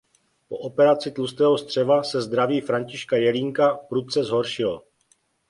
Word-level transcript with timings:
Po 0.49 0.57
operaci 0.59 1.11
tlustého 1.11 1.57
střeva 1.57 2.03
se 2.03 2.21
zdraví 2.21 2.61
Františka 2.61 3.17
Jelínka 3.17 3.75
prudce 3.75 4.23
zhoršilo. 4.23 4.83